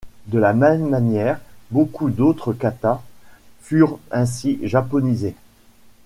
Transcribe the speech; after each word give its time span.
De 0.25 0.39
la 0.39 0.53
même 0.53 0.89
manière, 0.89 1.39
beaucoup 1.69 2.09
d'autres 2.09 2.53
katas 2.53 3.03
furent 3.61 3.99
ainsi 4.09 4.57
'japonisés'. 4.63 5.35